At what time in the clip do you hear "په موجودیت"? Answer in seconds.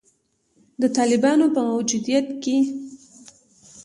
1.55-2.27